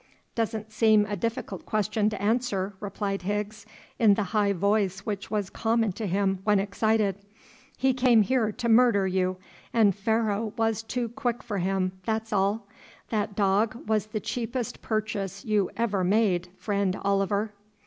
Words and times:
"Doesn't 0.33 0.71
seem 0.71 1.05
a 1.05 1.15
difficult 1.15 1.67
question 1.67 2.09
to 2.09 2.19
answer," 2.19 2.73
replied 2.79 3.21
Higgs, 3.21 3.67
in 3.99 4.15
the 4.15 4.23
high 4.33 4.51
voice 4.51 5.01
which 5.01 5.29
was 5.29 5.51
common 5.51 5.91
to 5.91 6.07
him 6.07 6.39
when 6.43 6.57
excited. 6.59 7.17
"He 7.77 7.93
came 7.93 8.23
here 8.23 8.51
to 8.51 8.67
murder 8.67 9.05
you, 9.05 9.37
and 9.71 9.93
Pharaoh 9.95 10.53
was 10.57 10.81
too 10.81 11.07
quick 11.09 11.43
for 11.43 11.59
him, 11.59 11.91
that's 12.03 12.33
all. 12.33 12.65
That 13.09 13.35
dog 13.35 13.87
was 13.87 14.07
the 14.07 14.19
cheapest 14.19 14.81
purchase 14.81 15.45
you 15.45 15.69
ever 15.77 16.03
made, 16.03 16.47
friend 16.57 16.95
Oliver." 17.03 17.53